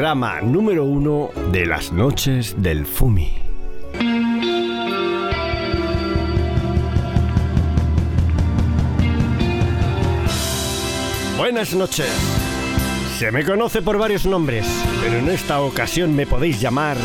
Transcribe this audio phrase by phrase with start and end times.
[0.00, 3.34] programa número uno de las noches del Fumi.
[11.36, 12.08] Buenas noches.
[13.18, 14.64] Se me conoce por varios nombres,
[15.02, 16.96] pero en esta ocasión me podéis llamar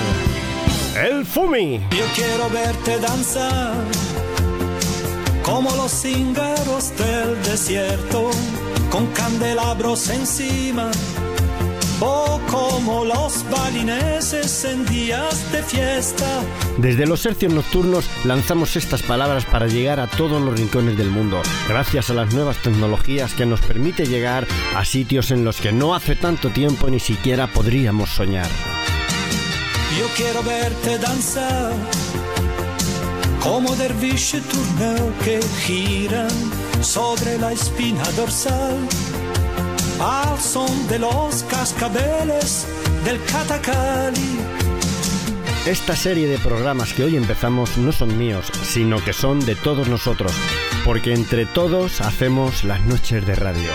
[0.98, 1.82] el Fumi.
[1.92, 3.76] Yo quiero verte danzar
[5.44, 8.32] como los cíngaros del desierto,
[8.90, 10.92] con candelabros encima,
[12.02, 16.26] o como los balineses en días de fiesta.
[16.78, 21.42] Desde los hercios nocturnos lanzamos estas palabras para llegar a todos los rincones del mundo,
[21.68, 25.96] gracias a las nuevas tecnologías que nos permite llegar a sitios en los que no
[25.96, 28.48] hace tanto tiempo ni siquiera podríamos soñar.
[29.98, 31.72] Yo quiero verte danzar
[33.42, 36.30] como derviche turneo que giran
[36.82, 38.78] sobre la espina dorsal
[40.00, 42.68] al son de los cascabeles
[43.04, 44.40] del catacali.
[45.66, 49.88] Esta serie de programas que hoy empezamos no son míos, sino que son de todos
[49.88, 50.32] nosotros,
[50.84, 53.72] porque entre todos hacemos las noches de radio.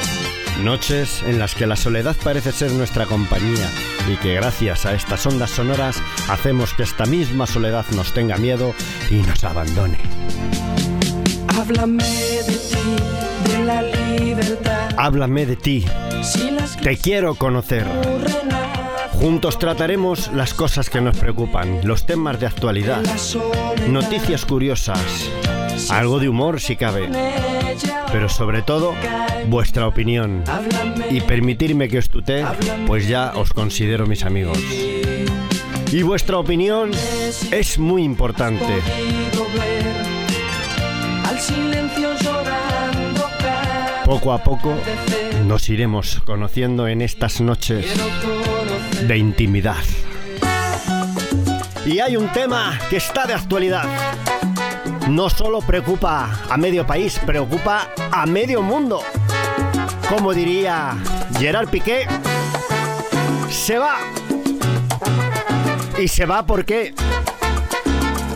[0.62, 3.68] Noches en las que la soledad parece ser nuestra compañía
[4.08, 5.96] y que gracias a estas ondas sonoras
[6.28, 8.74] hacemos que esta misma soledad nos tenga miedo
[9.10, 9.98] y nos abandone.
[11.48, 14.90] Háblame de ti, de la libertad.
[14.96, 15.86] Háblame de ti,
[16.82, 17.86] te quiero conocer.
[19.12, 23.02] Juntos trataremos las cosas que nos preocupan, los temas de actualidad,
[23.88, 25.30] noticias curiosas,
[25.90, 27.08] algo de humor si cabe,
[28.12, 28.94] pero sobre todo
[29.48, 30.44] vuestra opinión.
[31.10, 32.44] y permitirme que os tutee,
[32.86, 34.58] pues ya os considero mis amigos.
[35.92, 36.92] Y vuestra opinión
[37.50, 38.80] es muy importante.
[41.24, 42.49] al silencio.
[44.10, 44.74] Poco a poco
[45.46, 47.86] nos iremos conociendo en estas noches
[49.06, 49.76] de intimidad.
[51.86, 53.84] Y hay un tema que está de actualidad.
[55.08, 59.00] No solo preocupa a medio país, preocupa a medio mundo.
[60.08, 60.96] Como diría
[61.38, 62.08] Gerard Piqué,
[63.48, 63.98] se va.
[66.00, 66.94] ¿Y se va por qué?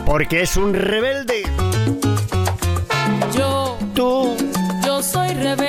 [0.05, 1.43] Porque es un rebelde.
[3.37, 4.35] Yo, Tú,
[4.85, 5.64] yo soy rebelde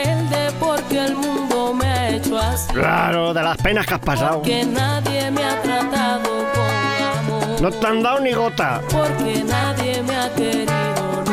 [2.73, 4.43] claro, de las penas que has pasado.
[4.43, 7.61] Que nadie me ha tratado con amor.
[7.61, 8.81] No te han dado ni gota.
[8.91, 11.25] Porque nadie me ha querido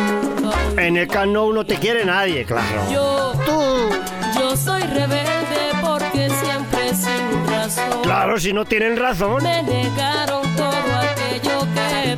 [0.42, 0.82] nunca.
[0.82, 2.90] En el cano no te quiere nadie, claro.
[2.92, 3.90] Yo, Tú,
[4.40, 8.02] yo soy rebelde porque siempre sin razón.
[8.04, 9.44] claro, si no tienen razón.
[9.44, 10.72] Me negaron todo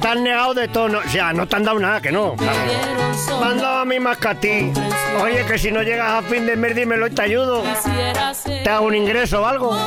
[0.02, 1.00] Te han negado de tono.
[1.06, 2.36] O sea, no te han dado nada, que no.
[2.36, 3.40] me Claro.
[3.40, 4.72] Me han dado a mí más que a ti.
[5.22, 7.64] Oye, que si no llegas a fin de mes, dímelo y te ayudo.
[8.46, 9.78] Te hago un ingreso o algo.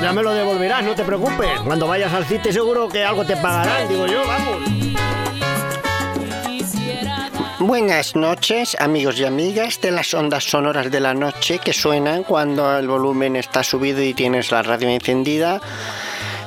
[0.00, 1.48] Ya me lo devolverás, no te preocupes.
[1.64, 4.88] Cuando vayas al sitio seguro que algo te pagarán, digo yo, vamos.
[7.60, 12.78] Buenas noches, amigos y amigas de las ondas sonoras de la noche que suenan cuando
[12.78, 15.60] el volumen está subido y tienes la radio encendida.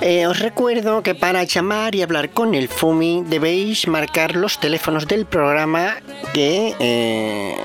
[0.04, 5.08] Eh, os recuerdo que para llamar y hablar con el FUMI debéis marcar los teléfonos
[5.08, 5.98] del programa
[6.34, 6.74] que...
[6.80, 7.56] eh,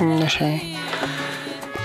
[0.00, 0.62] no sé.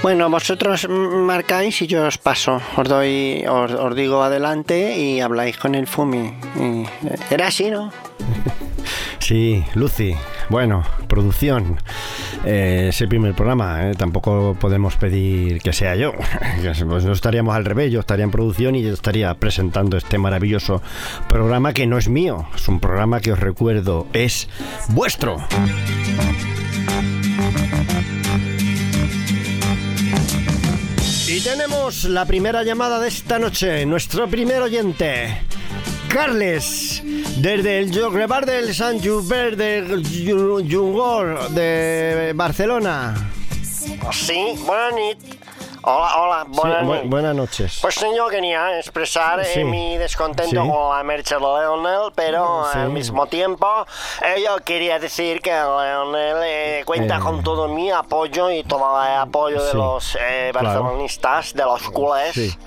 [0.02, 2.62] Bueno, vosotros marcáis y yo os paso.
[2.78, 6.34] Os doy, os, digo adelante y habláis con el FUMI.
[6.60, 6.86] Y-
[7.34, 7.92] Era así, ¿no?
[9.20, 10.16] Sí, Lucy.
[10.50, 11.80] Bueno, producción.
[12.44, 16.14] Eh, ese primer programa, eh, tampoco podemos pedir que sea yo.
[16.86, 20.82] Pues no estaríamos al revés, yo estaría en producción y yo estaría presentando este maravilloso
[21.28, 22.48] programa que no es mío.
[22.56, 24.50] Es un programa que os recuerdo, es
[24.90, 25.38] vuestro.
[31.28, 35.42] Y tenemos la primera llamada de esta noche, nuestro primer oyente.
[36.16, 37.02] Carles,
[37.42, 40.02] desde el Llobregat del Sant Josep del
[40.72, 43.14] Jungor de Barcelona.
[44.14, 45.36] Sí, buenas nit.
[45.88, 47.10] Hola, hola, Sí, buenas bu- nit.
[47.12, 47.80] buenas noches.
[47.82, 49.64] Pues yo quería expresar eh, Sí.
[49.66, 50.70] mi descontento Sí.
[50.70, 52.80] con la marcha de Leonel, pero Sí.
[52.80, 53.68] al mismo tiempo
[54.24, 57.20] eh, yo quería decir que Leonel eh, cuenta Eh.
[57.20, 59.78] con todo mi apoyo y todo el apoyo de Sí.
[59.78, 60.70] los eh, Claro.
[60.82, 62.58] barcelonistas, de los culés, Sí.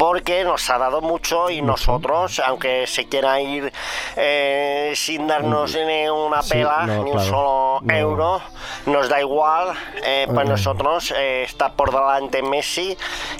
[0.00, 3.70] Porque nos ha dado mucho y nosotros, aunque se quiera ir
[4.16, 6.42] eh, sin darnos ni una Mm.
[6.42, 7.28] Sí, pela, no, ni un claro.
[7.28, 7.94] solo No.
[7.94, 8.40] euro,
[8.86, 9.68] nos da igual,
[10.02, 10.50] eh, pues Eh.
[10.50, 12.96] nosotros eh, está por delante Messi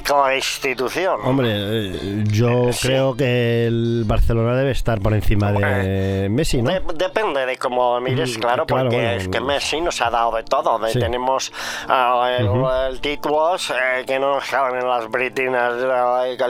[0.06, 1.18] como institución.
[1.24, 2.88] Hombre, eh, yo Sí.
[2.88, 6.70] creo que el Barcelona debe estar por encima de Messi, ¿no?
[6.72, 9.40] De- depende de cómo mires, Mm, claro, claro, porque bueno, es que.
[9.40, 10.78] Messi nos ha dado de todo.
[10.78, 10.98] de- Sí.
[11.00, 11.52] Tenemos
[11.88, 12.68] ah, el, Ujú.
[12.88, 15.90] el títulos eh, que no salen en las britinas del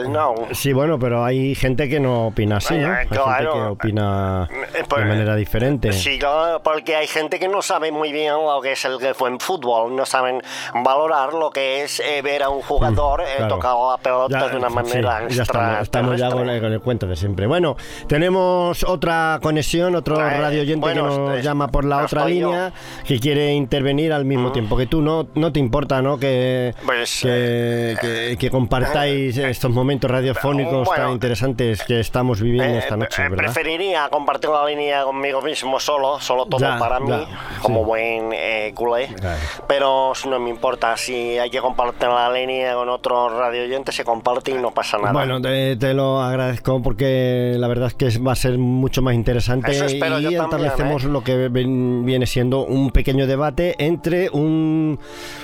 [0.09, 0.47] Nou.
[0.51, 2.93] Sí, bueno, pero hay gente que no opina así, ¿no?
[2.95, 3.53] Gente claro.
[3.53, 5.91] que opina Eh, pues, de manera diferente.
[5.93, 9.13] Sí, claro, porque hay gente que no sabe muy bien lo que es el que
[9.13, 10.41] fue en fútbol, no saben
[10.83, 13.55] valorar lo que es eh, ver a un jugador eh, claro.
[13.55, 16.71] tocar la pelota Ya, de una sí, manera ya estamos, estamos ya con el, con
[16.73, 17.47] el cuento de siempre.
[17.47, 17.75] Bueno,
[18.07, 22.23] tenemos otra conexión, otro Eh, radio oyente bueno, que nos es- llama por la otra
[22.23, 22.27] yo.
[22.27, 22.73] línea
[23.05, 25.01] que quiere intervenir al mismo tiempo que tú.
[25.01, 26.17] No, no te importa, ¿no?
[26.19, 32.75] Que, Pues, que, que- que compartáis estos momentos radiofónicos bueno, tan interesantes que estamos viviendo
[32.75, 33.43] Eh, esta noche, eh, ¿verdad?
[33.45, 37.25] preferiría compartir la línea conmigo mismo solo, solo todo Ya, para ya, mí,
[37.61, 37.85] como sí.
[37.85, 39.07] buen eh, culé.
[39.07, 39.39] Claro.
[39.67, 44.03] Pero no me importa, si hay que compartir la línea con otro radio oyente, se
[44.03, 45.11] comparte y no pasa nada.
[45.13, 49.13] Bueno, te, te lo agradezco porque la verdad es que va a ser mucho más
[49.13, 51.07] interesante Eso espero y establecemos ¿eh?
[51.07, 54.99] lo que ven- viene siendo un pequeño debate entre un,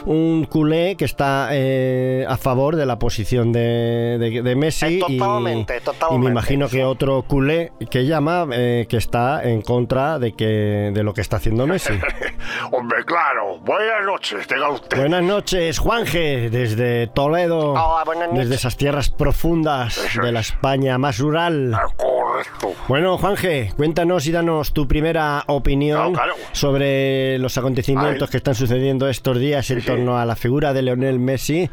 [0.06, 5.00] un culé que está eh, a favor de la posición de, de- de Messi y-
[5.00, 6.78] totalmente, y, totalmente, me imagino sí.
[6.78, 11.22] que otro culé que llama eh, que está en contra de que de lo que
[11.22, 11.94] está haciendo Messi.
[12.72, 13.60] Hombre, claro.
[13.60, 14.98] Buenas noches, tenga usted.
[14.98, 18.44] Buenas noches, Juanje, desde Toledo, Hola, buenas noches.
[18.46, 20.48] desde esas tierras profundas Eso de la es.
[20.50, 21.74] España más rural.
[21.76, 22.74] Ah, Correcto.
[22.88, 26.50] Bueno, Juanje, cuéntanos y danos tu primera opinión Claro, claro.
[26.52, 30.82] sobre los acontecimientos que están sucediendo estos días en Sí, torno a la figura de
[30.82, 31.70] Leonel Messi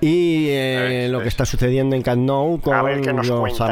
[0.00, 1.34] y eh, Es- lo que es.
[1.34, 3.64] está sucediendo en Camp Nou con A ver qué nos los este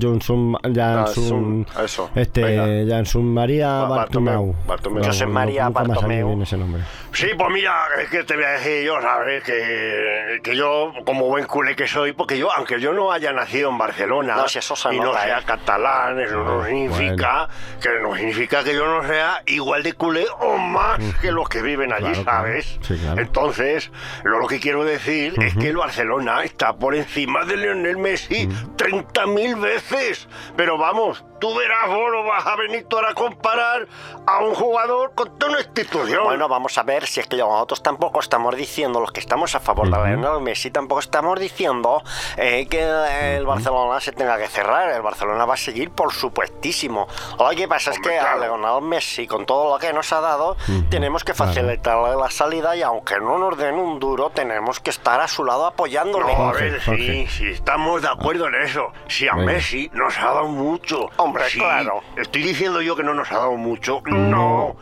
[0.00, 2.86] Johnson, Jansun, eso, este.
[2.88, 4.54] Jansun María Ba- Bartomeu.
[4.66, 5.04] Bartomeu.
[5.04, 6.42] José María salido Bartomeu.
[6.42, 6.82] ese nombre.
[7.12, 9.42] Sí, pues mira, es que te voy a decir yo, ¿sabes?
[9.42, 13.70] Que, que yo, como buen culé que soy, porque yo, aunque yo no haya nacido
[13.70, 15.42] en Barcelona No, si eso se y no sea ¿eh?
[15.44, 17.48] catalán, eso no Ah, significa
[17.82, 21.62] que no significa que yo no sea igual de culé o más que los que
[21.62, 22.38] viven allí, Claro, claro.
[22.46, 22.78] ¿sabes?
[22.82, 23.20] Sí, claro.
[23.20, 23.90] Entonces,
[24.24, 28.48] lo, lo que quiero decir es que el Barcelona está por encima de Lionel Messi
[28.76, 30.28] 30.000 veces.
[30.56, 33.86] Pero vamos, tú verás, vos no vas a venir tú ahora a comparar
[34.26, 36.24] a un jugador con toda una institución.
[36.24, 39.60] Bueno, vamos a ver si es que nosotros tampoco estamos diciendo, los que estamos a
[39.60, 42.02] favor de Lionel Messi, tampoco estamos diciendo
[42.36, 44.90] eh, que el Barcelona se tenga que cerrar.
[44.90, 47.06] El Barcelona va a seguir, por supuestísimo.
[47.38, 48.56] Lo que pasa es Hombre, que a claro.
[48.56, 50.56] Lionel Messi, con todo lo que nos ha dado,
[50.88, 51.52] tenemos que claro.
[51.52, 55.44] facilitarle la salida y aunque no nos den un duro, tenemos que estar a su
[55.44, 56.34] lado apoyándole.
[56.36, 57.26] No, a ver, Jorge.
[57.26, 58.92] sí, sí, estamos de acuerdo en eso.
[59.08, 59.52] Si a Venga.
[59.52, 61.08] Messi nos ha dado mucho.
[61.16, 62.02] Hombre, Sí, claro.
[62.16, 64.00] Estoy diciendo yo que no nos ha dado mucho.
[64.06, 64.76] No.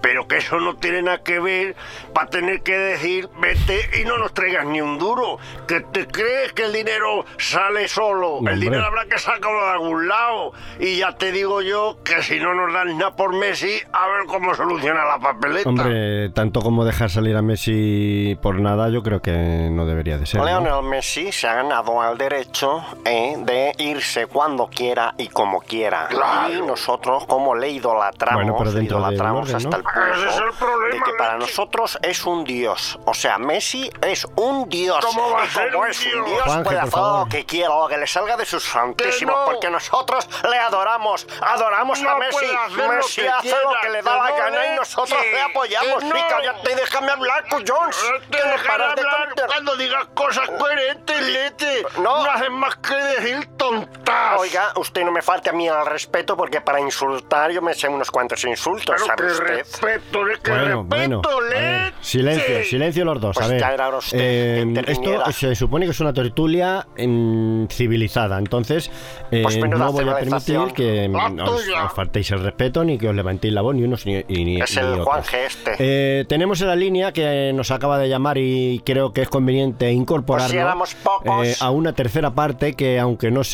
[0.00, 1.76] Pero que eso no tiene nada que ver
[2.12, 5.38] para tener que decir, vete y no nos traigas ni un duro.
[5.66, 8.38] Que te crees que el dinero sale solo.
[8.42, 10.52] No, el dinero habrá que sacarlo de algún lado.
[10.78, 14.26] Y ya te digo yo que si no nos dan nada por Messi, a ver
[14.26, 15.70] cómo soluciona la papeleta.
[15.70, 19.32] Hombre, tanto como dejar salir a Messi por nada, yo creo que
[19.70, 20.38] no debería de ser.
[20.38, 20.46] ¿no?
[20.46, 26.06] Lionel Messi se ha ganado el derecho eh, de irse cuando quiera y como quiera.
[26.08, 26.52] Claro.
[26.52, 29.76] Y nosotros, como le idolatramos, Bueno, pero le idolatramos orden, hasta ¿no?
[29.76, 32.98] el punto Ese es el problema, de que para nosotros es un dios.
[33.04, 35.04] O sea, Messi es un dios.
[35.04, 36.26] ¿Cómo va a y ser como un es un dios?
[36.26, 39.44] dios, Juanje, puede hacer lo que quiera, lo que le salga de sus santísimos, no.
[39.44, 41.26] porque nosotros le adoramos.
[41.42, 42.44] Adoramos a No Messi.
[42.46, 45.20] hacer lo Messi que hace lo quiera, que le da la no, gana y nosotros
[45.32, 45.98] le apoyamos.
[46.02, 46.14] que no.
[46.16, 47.96] Sí, cállate y déjame hablar, Jones.
[48.30, 51.82] Te Que no paras de hablar cuando digas cosas coherentes, Lete.
[51.96, 52.24] No.
[52.24, 54.40] No haces más que decir tontas.
[54.40, 57.88] Oiga, usted no me falte a mí al respeto porque para insultar yo me sé
[57.88, 59.46] unos cuantos insultos, Pero ¿sabe que usted?
[59.56, 61.22] respeto, es que Bueno, bueno.
[61.22, 61.94] respeto, ver, Lete.
[62.00, 63.34] silencio, silencio los dos.
[63.36, 67.66] Pues a ver, ya era usted eh, esto se supone que es una tertulia em,
[67.68, 68.90] civilizada, entonces
[69.30, 73.08] eh, Pues no voy a permitir que em, os, os faltéis el respeto ni que
[73.08, 75.04] os levantéis la voz ni unos ni, ni, Es ni el otros.
[75.06, 75.76] Juanje este.
[75.78, 79.90] Eh, tenemos en la línea que nos acaba de llamar y creo que es conveniente
[79.92, 81.46] incorporarlo Pues si pocos.
[81.46, 83.53] eh, a una tercera parte que aunque no sea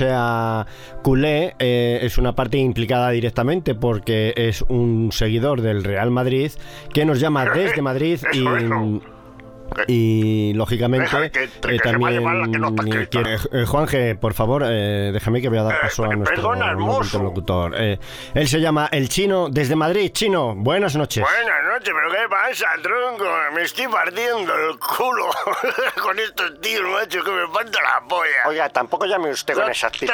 [1.02, 6.50] culé eh, es una parte implicada directamente porque es un seguidor del Real Madrid
[6.92, 9.00] que nos llama desde Madrid y Eso, eso.
[9.86, 12.74] y lógicamente que- que eh, también no
[13.52, 17.74] eh, Juanje por favor déjame que voy a dar paso a nuestro perdona, interlocutor.
[17.76, 20.10] él se llama el chino desde Madrid.
[20.12, 21.22] Chino buenas noches.
[21.24, 23.24] Buenas noches, pero ¿qué pasa, tronco?
[23.54, 25.30] Me estoy partiendo el culo
[26.02, 28.30] con estos tíos, macho, que me falta la polla.
[28.46, 30.12] Oiga, tampoco llame usted con esa actitud.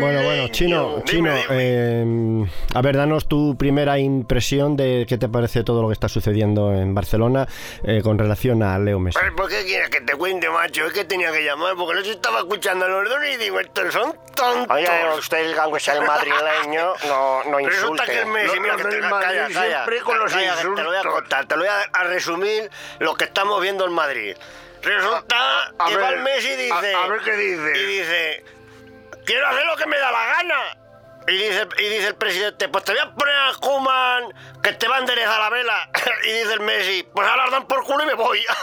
[0.00, 1.46] Bueno, bueno, Chino, Dime, Chino, dime.
[1.50, 6.08] eh, a ver, danos tu primera impresión de qué te parece todo lo que está
[6.08, 7.46] sucediendo en Barcelona
[7.84, 9.18] eh, con relación a Leo Messi.
[9.18, 10.86] Pues, ¿Por qué quieres que te cuente, macho?
[10.86, 13.60] Es que tenía que llamar porque no se estaba escuchando a los dos y digo,
[13.60, 14.76] estos son tontos.
[14.76, 14.88] Oye,
[15.18, 18.32] usted, aunque sea el madrileño, no, no Resulta que el insulte.
[18.32, 20.54] Messi, No, mira no, que no, te el calla, Madrid calla, siempre con los calla,
[20.54, 23.60] que Te lo voy a contar, te lo voy a, a resumir lo que estamos
[23.60, 24.36] viendo en Madrid.
[24.82, 26.94] Resulta A- a que va ver, el Messi y dice...
[26.94, 27.78] a ver qué dice.
[27.78, 28.44] Y dice,
[29.24, 30.78] quiero hacer lo que me da la gana.
[31.28, 34.88] Y dice, y dice el presidente, pues te voy a poner a Kuman que te
[34.88, 35.90] va a enderezar la vela.
[36.24, 38.44] Y dice el Messi, pues ahora dan por culo y me voy.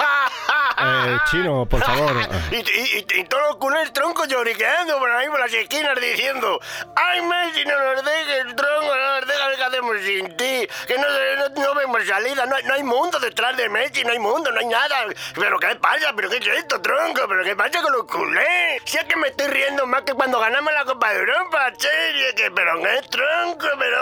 [0.82, 2.16] Eh, chino, por favor.
[2.52, 6.58] y, y, y, todos los culés troncos lloriqueando por ahí por las esquinas diciendo
[6.96, 10.68] ¡Ay, Messi, no nos dejes, tronco, no nos dejes, ¿qué hacemos sin ti?
[10.88, 14.20] Que no, no, no vemos salida, no no hay mundo detrás de Messi, no hay
[14.20, 15.06] mundo, no hay nada.
[15.36, 16.14] ¿Pero qué pasa?
[16.16, 17.28] ¿Pero qué es esto, tronco?
[17.28, 18.82] ¿Pero qué pasa con los culés?
[18.86, 22.28] Si es que me estoy riendo más que cuando ganamos la Copa de Europa, serio,
[22.36, 23.98] que pero qué tronco, pero...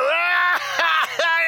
[1.19, 1.45] ¡Ay,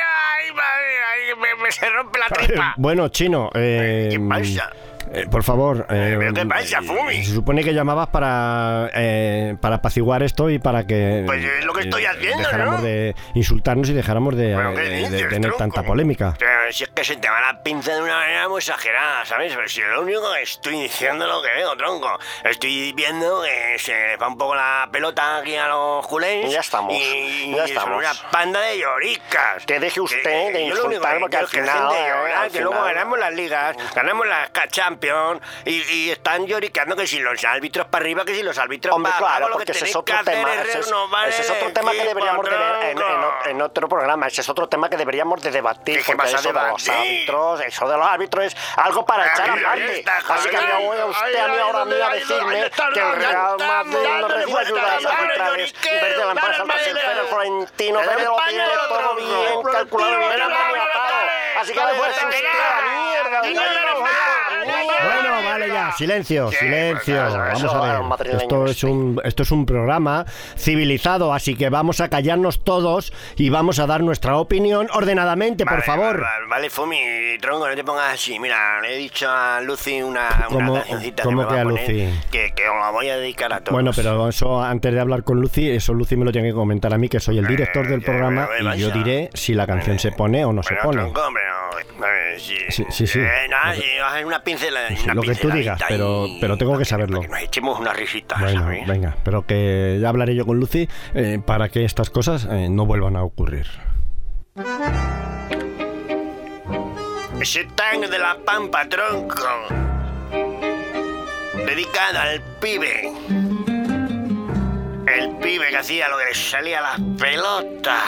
[0.47, 2.73] ay, madre, ay, me, me se rompe la tripa!
[2.77, 3.49] Bueno, chino.
[3.53, 4.71] eh, ¿Qué pasa?
[5.13, 5.85] Eh, por favor.
[5.89, 7.23] eh, ¿Pero qué pasa, Fumi?
[7.23, 11.23] Se supone que llamabas para, eh, para apaciguar esto y para que.
[11.25, 12.81] Pues es lo que estoy haciendo, Dejáramos ¿no?
[12.85, 15.57] de insultarnos y dejáramos de, ¿Pero qué de- de dices, tener tronco?
[15.57, 16.35] tanta polémica.
[16.37, 19.53] Pero si es que se te va la pinza de una manera muy exagerada, ¿sabes?
[19.55, 22.19] Pero si lo único que estoy diciendo es lo que veo, tronco.
[22.43, 26.51] Estoy viendo que se va un poco la pelota aquí a los culés.
[26.51, 27.97] Ya estamos, Y, ya y son estamos.
[27.99, 29.65] una panda de lloricas.
[29.65, 32.83] Que deje usted Que- de insultar, que porque al final, eh, llorar, al que luego
[32.83, 34.49] ganamos las ligas, ganamos las
[34.99, 38.95] Champions y, y están lloricando que si los árbitros para arriba, que si los árbitros
[38.95, 40.53] Hombre, para claro, abajo, porque que ese es otro tema.
[40.55, 40.87] es Ese es,
[41.27, 44.27] ese es el otro tema que deberíamos de ver en, en en otro programa.
[44.27, 45.97] Ese es otro tema que deberíamos de debatir.
[45.99, 49.49] ¿Qué- qué porque eso de los árbitros, eso de los árbitros es algo para echar
[49.49, 50.05] Ahí aparte.
[50.29, 53.15] Así que me voy a usted a mí ahora a mí a decirme que el
[53.15, 57.27] Real Madrid no recibe ayudas arbitrales desde la empresa dale.
[57.29, 60.41] Florentino, pero lo tiene todo bien calculado, bien
[61.59, 62.29] Así que usted otro,
[62.61, 64.48] a la mierda.
[64.65, 67.15] Bueno, vale ya, silencio, silencio.
[67.21, 68.35] Pues, Vamos a ver.
[68.35, 70.25] Esto es un esto es un programa
[70.57, 75.81] civilizado, así que vamos a callarnos todos y vamos a dar nuestra opinión ordenadamente, por
[75.83, 76.23] favor.
[76.49, 76.99] Vale, Fumi,
[77.41, 78.39] tronco, no te pongas así.
[78.39, 82.09] Mira, le he dicho a Lucy una, ¿Cómo- una cancioncita cómo que, a Lucy?
[82.31, 83.71] Que, que os la voy a dedicar a todos.
[83.73, 86.93] Bueno, pero eso antes de hablar con Lucy, eso Lucy me lo tiene que comentar
[86.93, 90.11] a mí, que soy el director del programa, y yo diré si la canción se
[90.11, 91.11] pone o no se pone.
[92.37, 93.19] Sí, Sí, sí.
[93.19, 96.85] Eh, nada, vas una pincela, Sí, una lo que tú digas, pero- pero tengo que
[96.85, 97.21] saberlo.
[97.21, 98.87] que nos echemos una risita, Bueno, ¿sabes?
[98.87, 102.85] venga, pero que ya hablaré yo con Lucy eh, para que estas cosas eh, no
[102.85, 103.67] vuelvan a ocurrir.
[107.41, 109.35] Ese tango de la pampa, tronco.
[111.65, 113.11] Dedicado al pibe.
[115.15, 118.03] El pibe que hacía lo que le salía las pelotas.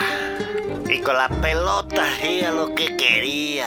[0.88, 3.66] Y con las pelotas hacía lo que quería.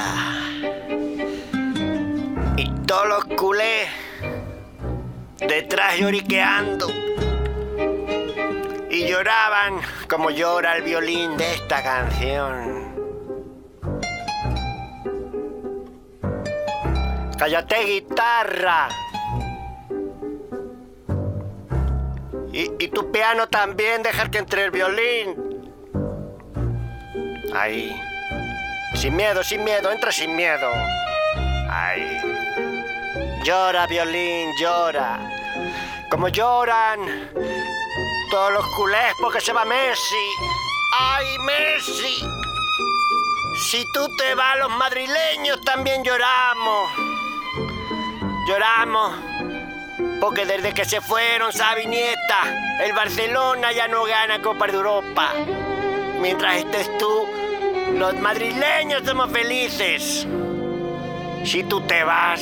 [2.56, 3.90] Y todos los culés
[5.40, 6.88] detrás lloriqueando.
[8.90, 12.86] Y lloraban como llora el violín de esta canción.
[17.38, 18.88] Cállate, guitarra.
[22.58, 25.74] Y, tu piano también, dejar que entre el violín.
[27.54, 27.94] Ahí.
[28.94, 30.72] Sin miedo, sin miedo, entra sin miedo.
[31.70, 32.18] Ahí.
[33.44, 35.20] Llora, violín, llora.
[36.10, 37.30] Como lloran
[38.32, 40.26] todos los culés porque se va Messi.
[40.98, 42.26] ¡Ay, Messi!
[43.70, 46.90] Si tú te vas, los madrileños también lloramos.
[48.48, 49.36] Lloramos
[50.20, 55.34] porque desde que se fueron Xavi Nieta, el Barcelona ya no gana Copa de Europa.
[56.20, 57.28] Mientras estés tú,
[57.94, 60.26] los madrileños somos felices.
[61.44, 62.42] Si tú te vas,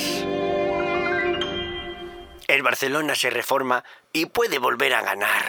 [2.46, 5.44] el Barcelona se reforma y puede volver a ganar.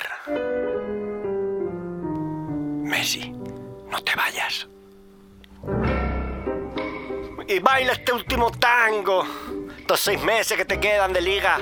[2.84, 3.32] Messi,
[3.90, 4.68] no te vayas.
[7.48, 9.24] Y baila este último tango.
[9.78, 11.60] Estos seis meses que te quedan de liga.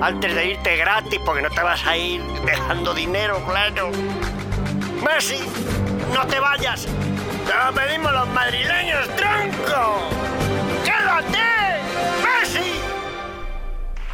[0.00, 3.90] Antes de irte gratis, porque no te vas a ir dejando dinero, claro.
[5.02, 5.40] Messi,
[6.14, 6.86] no te vayas.
[7.46, 10.08] Te lo pedimos los madrileños, tronco.
[10.84, 11.38] ¡Quédate!
[12.22, 12.80] ¡Messi!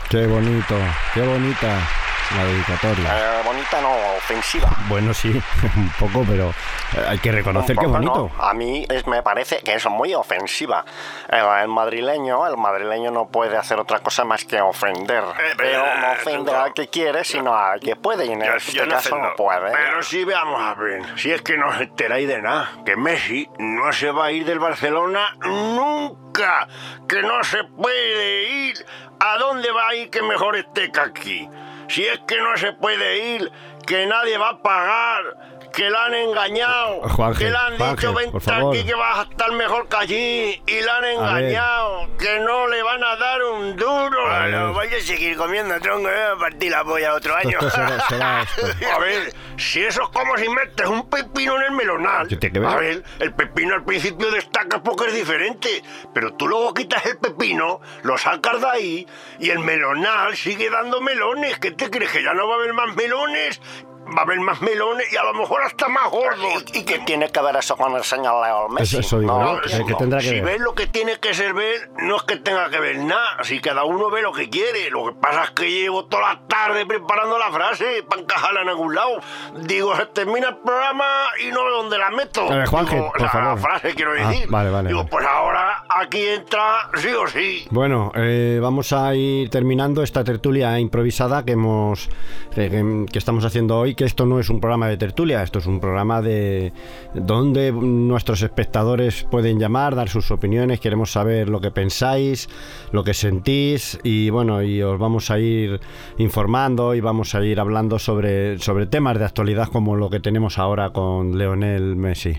[0.09, 0.77] Qué bonito,
[1.13, 2.04] qué bonita.
[2.37, 3.39] La dedicatoria.
[3.39, 4.69] Eh, bonita no, ofensiva.
[4.89, 5.29] Bueno, sí,
[5.77, 6.51] un poco, pero
[6.97, 8.31] eh, hay que reconocer que es bonito.
[8.37, 8.45] ¿no?
[8.45, 10.85] A mí es- me parece que es muy ofensiva.
[11.29, 15.23] El, el madrileño, el madrileño no puede hacer otra cosa más que ofender.
[15.25, 16.61] Eh, pero no eh, ofende no.
[16.61, 18.27] al que quiere, sino al que puede.
[18.27, 19.29] Y en Yo- este yo no caso ofendo.
[19.31, 19.71] no puede.
[19.73, 23.49] Pero sí veamos a ver, si es que no os enteráis de nada, que Messi
[23.59, 26.69] no se va a ir del Barcelona nunca,
[27.09, 28.87] que no se puede ir.
[29.21, 31.49] ¿A dónde va a ir que mejor esté que aquí?
[31.89, 33.53] Si es que no se puede ir,
[33.87, 35.55] que nadie va a pagar.
[35.75, 39.23] Que la han engañado, Juanje, que le han Juanje, dicho vente aquí que vas a
[39.23, 43.75] estar mejor que allí y la han engañado, que no le van a dar un
[43.75, 44.31] duro.
[44.31, 44.73] A ver.
[44.73, 47.59] vais a seguir comiendo tronco, eh, a partir la polla otro año.
[47.59, 48.67] Esto será, será esto.
[48.95, 52.29] A ver, si eso es como si metes un pepino en el melonal.
[52.29, 52.69] ¿Qué tiene que ver?
[52.69, 57.19] A ver, el pepino al principio destaca porque es diferente, pero tú luego quitas el
[57.19, 59.07] pepino, lo sacas de ahí
[59.41, 61.59] y el melonal sigue dando melones.
[61.59, 62.13] ¿Qué te crees?
[62.13, 63.61] ¿Que ya no va a haber más melones?
[64.07, 66.65] Va a haber más melones y a lo mejor hasta más gordos.
[66.73, 68.99] ¿Y, y qué tiene que ver eso con el señor Leo Messi?
[68.99, 70.45] Eso- eso digo No, eso que- tendrá si ver.
[70.45, 73.43] ves lo que tiene que ser ver, no es que tenga que ver nada.
[73.43, 74.91] Si cada uno ve lo que quiere.
[74.91, 78.69] Lo que pasa es que llevo toda la tarde preparando la frase para encajarla en
[78.69, 79.21] algún lado.
[79.63, 81.05] Digo, se termina el programa
[81.43, 82.43] y no veo dónde la meto.
[82.51, 83.59] A ver, Juanje, Digo, por la favor.
[83.61, 84.49] frase quiero Ah, decir.
[84.49, 85.11] vale, vale, Digo, vale.
[85.11, 87.67] pues ahora aquí entra sí o sí.
[87.71, 92.09] Bueno, eh, vamos a ir terminando esta tertulia improvisada que hemos
[92.55, 95.81] que estamos haciendo hoy, que esto no es un programa de tertulia, esto es un
[95.81, 96.73] programa de
[97.15, 102.49] donde nuestros espectadores pueden llamar, dar sus opiniones, queremos saber lo que pensáis,
[102.93, 105.81] lo que sentís y bueno, y os vamos a ir
[106.19, 110.59] informando y vamos a ir hablando sobre, sobre temas de actualidad como lo que tenemos
[110.59, 112.39] ahora con Leonel Messi.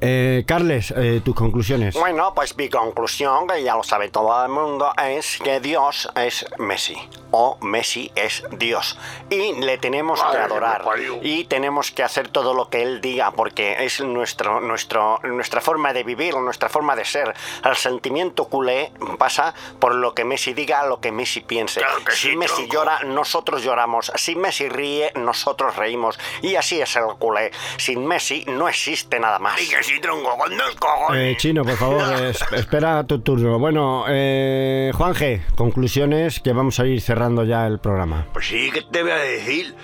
[0.00, 1.94] Eh, Carles, eh, tus conclusiones.
[1.94, 6.44] Bueno, pues mi conclusión, que ya lo sabe todo el mundo, es que Dios es
[6.58, 6.96] Messi.
[7.30, 8.98] O Messi es Dios.
[9.30, 10.84] Y le tenemos que Madre que adorar.
[11.22, 15.92] Y tenemos que hacer todo lo que Él diga, porque es nuestro, nuestro, nuestra forma
[15.92, 17.34] de vivir, nuestra forma de ser.
[17.64, 21.80] El sentimiento culé pasa por lo que Messi diga, lo que Messi piense.
[21.80, 22.72] Claro que si sí, Messi tronco.
[22.72, 24.12] llora, nosotros lloramos.
[24.14, 26.18] Si Messi ríe, nosotros reímos.
[26.42, 27.50] Y así es el culé.
[27.76, 29.60] Sin Messi no existe nada más.
[29.60, 31.22] Y tronco, con dos cojones.
[31.22, 33.58] Eh, Chino, por favor, es- espera tu turno.
[33.58, 38.26] Bueno, eh, Juanje, conclusiones que vamos a ir cerrando ya el programa.
[38.32, 39.74] Pues sí, que te voy a decir?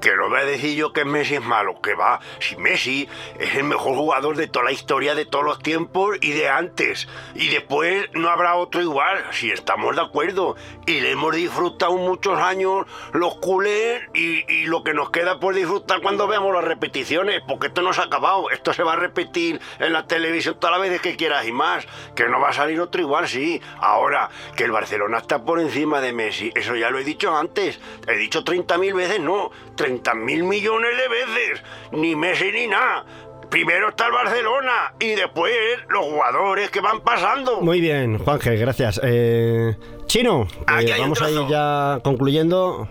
[0.00, 2.20] Que no voy a decir yo que Messi es malo, que va.
[2.38, 3.08] Si Messi
[3.38, 7.08] es el mejor jugador de toda la historia de todos los tiempos y de antes.
[7.34, 10.56] Y después no habrá otro igual, si estamos de acuerdo.
[10.86, 15.54] Y le hemos disfrutado muchos años los culés y, y lo que nos queda por
[15.54, 18.50] disfrutar cuando veamos las repeticiones, porque esto no se ha acabado.
[18.50, 21.86] Esto se va a repetir en la televisión todas las veces que quieras y más.
[22.14, 23.60] Que no va a salir otro igual, sí.
[23.80, 27.80] Ahora, que el Barcelona está por encima de Messi, eso ya lo he dicho antes.
[28.06, 29.50] He dicho 30.000 veces, no.
[29.98, 31.62] 30.000 millones de veces.
[31.92, 33.04] Ni Messi ni nada.
[33.50, 35.52] Primero está el Barcelona y después
[35.88, 37.60] los jugadores que van pasando.
[37.60, 39.00] Muy bien, Juanje, gracias.
[39.02, 39.76] Eh,
[40.06, 40.46] Chino,
[40.80, 42.88] eh, vamos a ir ya concluyendo.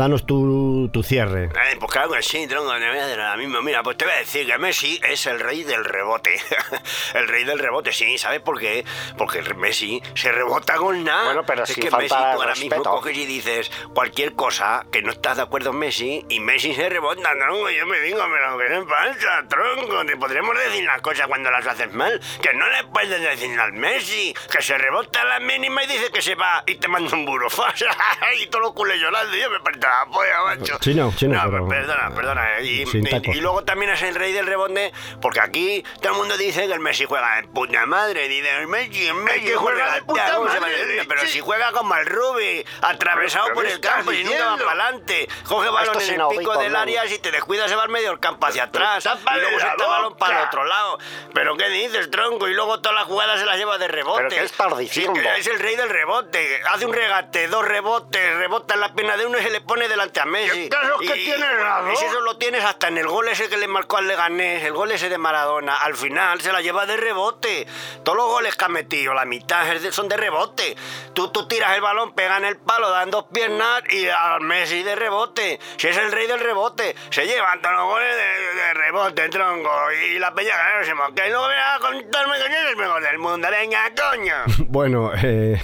[0.00, 1.44] Danos tu, tu cierre.
[1.44, 3.60] Eh, pues claro que sí, tronco, te voy a decir ahora mismo.
[3.60, 6.40] Mira, pues te voy a decir que Messi es el rey del rebote.
[7.14, 8.82] el rey del rebote, sí, ¿sabes por qué?
[9.18, 11.24] Porque Messi se rebota con nada.
[11.24, 14.86] Bueno, pero es si que falta Messi tú ahora mismo coges y dices cualquier cosa
[14.90, 17.68] que no estás de acuerdo en Messi y Messi se rebota, tronco.
[17.68, 20.06] Yo me digo, pero que no pasa, tronco.
[20.06, 22.18] Te podremos decir las cosas cuando las haces mal.
[22.40, 24.34] Que no le puedes decir al Messi.
[24.50, 27.26] Que se rebota a la mínima y dice que se va y te manda un
[27.26, 27.84] burofás.
[28.40, 29.36] y todos los culés llorando.
[29.36, 30.78] Yo me parto la polla, macho.
[30.80, 32.60] Chino, chino, No, pero- perdona, perdona.
[32.60, 33.34] Y, Sin y- tacos.
[33.34, 36.72] y luego también es el rey del rebote, porque aquí todo el mundo dice que
[36.72, 38.28] el Messi juega de puta madre.
[38.28, 41.06] Dice, el Messi, el Messi que juega de puta ¿cómo se madre, leche.
[41.08, 44.40] Pero si juega como el Rubi, atravesado ¿Pero por qué el campo y nunca va
[44.44, 44.64] diciendo?
[44.66, 45.28] para adelante.
[45.46, 48.10] Coge balón Esto en el pico del área, si te descuidas se va al medio
[48.10, 49.04] del campo hacia atrás.
[49.06, 50.98] Y luego se está balón para el otro lado.
[51.34, 52.48] ¿Pero qué dices, tronco?
[52.48, 54.18] Y luego todas las jugadas se las lleva de rebote.
[54.28, 55.20] ¿Pero qué estás Sí, diciendo?
[55.36, 56.60] es el rey del rebote.
[56.72, 59.86] Hace un regate, dos rebotes, rebota en la pierna de uno y se le pone
[59.86, 60.62] delante a Messi.
[60.64, 61.96] ¿Qué caso es que Y- tiene y razón?
[61.96, 64.72] si eso lo tienes hasta en el gol ese que le marcó al Leganés, el
[64.72, 65.76] gol ese de Maradona.
[65.76, 67.68] Al final se la lleva de rebote.
[68.02, 70.76] Todos los goles que ha metido, la mitad son de rebote.
[71.14, 74.82] Tú, tú tiras el balón, pega en el palo, dan dos piernas y al Messi
[74.82, 75.60] de rebote.
[75.76, 79.70] Si es el rey del rebote, se llevan todos los goles de, de rebote, tronco.
[79.92, 81.12] Y la peña ganársemos.
[81.14, 83.48] Que no voy a contarme que yo soy el mejor del mundo.
[83.50, 84.34] Venga, coño.
[84.72, 85.60] Bueno, eh,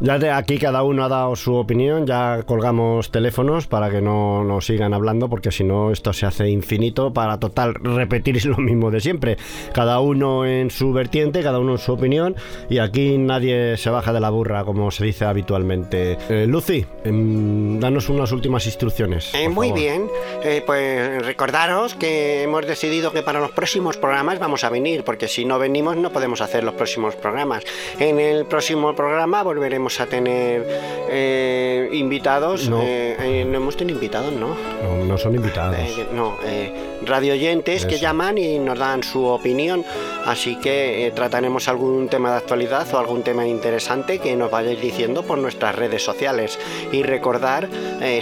[0.00, 4.44] Ya de aquí cada uno ha dado su opinión, ya colgamos teléfonos para que no
[4.44, 8.90] nos sigan hablando, porque si no esto se hace infinito para total repetir lo mismo
[8.90, 9.36] de siempre.
[9.72, 12.36] Cada uno en su vertiente, cada uno en su opinión,
[12.68, 16.18] y aquí nadie se baja de la burra, como se dice habitualmente.
[16.28, 19.32] Eh, Lucy, em, danos unas últimas instrucciones.
[19.34, 19.80] Eh, muy favor.
[19.80, 20.06] bien,
[20.44, 25.28] Eh, pues recordaros que hemos decidido que para los próximos programas vamos a venir, porque
[25.28, 27.64] si no venimos no podemos hacer los próximos programas.
[28.00, 30.66] En el próximo programa volveremos a tener
[31.10, 32.68] eh, invitados.
[32.68, 32.80] No.
[32.82, 34.56] eh, eh, no hemos tenido invitados, ¿no?
[34.82, 35.76] No, no son invitados.
[36.12, 36.72] No, eh,
[37.04, 39.84] radioyentes que llaman y nos dan su opinión.
[40.24, 45.22] Así que trataremos algún tema de actualidad o algún tema interesante que nos vayáis diciendo
[45.22, 46.58] por nuestras redes sociales.
[46.92, 47.68] Y recordar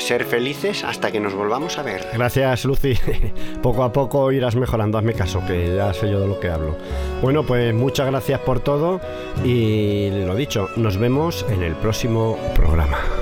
[0.00, 2.06] ser felices hasta que nos volvamos a ver.
[2.12, 2.94] Gracias, Lucy.
[3.62, 6.76] poco a poco irás mejorando, hazme caso, que ya sé yo de lo que hablo.
[7.22, 9.00] Bueno, pues muchas gracias por todo
[9.44, 13.19] y lo dicho, nos vemos en el próximo programa.